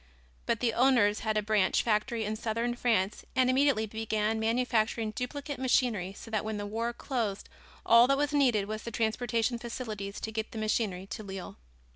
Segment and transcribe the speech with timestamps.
[0.47, 5.59] But the owners had a branch factory in southern France and immediately began manufacturing duplicate
[5.59, 7.47] machinery so that when the war closed
[7.85, 11.55] all that was needed was the transportation facilities to get the machinery to Lille.